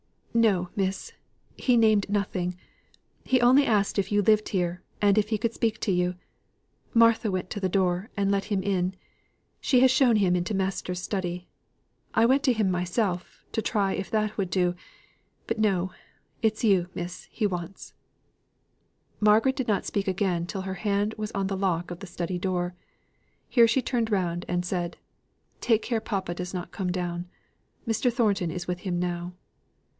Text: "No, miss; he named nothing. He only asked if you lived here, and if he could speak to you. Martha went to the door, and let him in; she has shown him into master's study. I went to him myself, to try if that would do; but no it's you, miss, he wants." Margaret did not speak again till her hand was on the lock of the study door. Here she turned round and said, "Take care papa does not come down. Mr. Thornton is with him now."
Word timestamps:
"No, 0.33 0.69
miss; 0.75 1.11
he 1.57 1.77
named 1.77 2.09
nothing. 2.09 2.55
He 3.23 3.39
only 3.41 3.65
asked 3.67 3.99
if 3.99 4.11
you 4.13 4.21
lived 4.23 4.49
here, 4.49 4.81
and 5.01 5.15
if 5.17 5.27
he 5.29 5.37
could 5.37 5.53
speak 5.53 5.77
to 5.81 5.91
you. 5.91 6.15
Martha 6.93 7.29
went 7.29 7.49
to 7.51 7.59
the 7.59 7.69
door, 7.69 8.09
and 8.17 8.31
let 8.31 8.45
him 8.45 8.63
in; 8.63 8.95
she 9.59 9.81
has 9.81 9.91
shown 9.91 10.15
him 10.15 10.35
into 10.35 10.55
master's 10.55 11.01
study. 11.01 11.49
I 12.15 12.25
went 12.25 12.41
to 12.43 12.53
him 12.53 12.71
myself, 12.71 13.43
to 13.51 13.61
try 13.61 13.91
if 13.93 14.09
that 14.09 14.37
would 14.37 14.49
do; 14.49 14.73
but 15.45 15.59
no 15.59 15.91
it's 16.41 16.63
you, 16.63 16.87
miss, 16.95 17.27
he 17.29 17.45
wants." 17.45 17.93
Margaret 19.19 19.57
did 19.57 19.67
not 19.67 19.85
speak 19.85 20.07
again 20.07 20.47
till 20.47 20.61
her 20.61 20.75
hand 20.75 21.13
was 21.17 21.33
on 21.33 21.47
the 21.47 21.57
lock 21.57 21.91
of 21.91 21.99
the 21.99 22.07
study 22.07 22.39
door. 22.39 22.73
Here 23.49 23.67
she 23.67 23.83
turned 23.83 24.09
round 24.11 24.45
and 24.47 24.65
said, 24.65 24.97
"Take 25.59 25.83
care 25.83 25.99
papa 26.01 26.33
does 26.33 26.55
not 26.55 26.71
come 26.71 26.91
down. 26.91 27.27
Mr. 27.87 28.11
Thornton 28.11 28.49
is 28.49 28.65
with 28.67 28.79
him 28.79 28.97
now." 28.97 29.33